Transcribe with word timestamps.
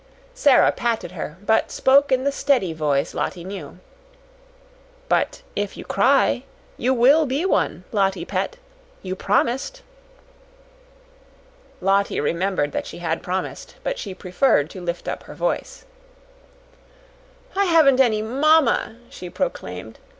Sara 0.33 0.71
patted 0.71 1.11
her, 1.11 1.37
but 1.45 1.69
spoke 1.69 2.11
in 2.11 2.23
the 2.23 2.31
steady 2.31 2.73
voice 2.73 3.13
Lottie 3.13 3.43
knew. 3.43 3.77
"But 5.07 5.43
if 5.55 5.77
you 5.77 5.85
cry, 5.85 6.41
you 6.75 6.91
will 6.91 7.27
be 7.27 7.45
one, 7.45 7.83
Lottie 7.91 8.25
pet. 8.25 8.57
You 9.03 9.15
PROMISED." 9.15 9.81
Lottie 11.81 12.19
remembered 12.19 12.71
that 12.71 12.87
she 12.87 12.97
had 12.97 13.21
promised, 13.21 13.75
but 13.83 13.99
she 13.99 14.15
preferred 14.15 14.71
to 14.71 14.81
lift 14.81 15.07
up 15.07 15.21
her 15.25 15.35
voice. 15.35 15.85
"I 17.55 17.65
haven't 17.65 17.99
any 17.99 18.23
mamma," 18.23 18.95
she 19.11 19.29
proclaimed. 19.29 19.99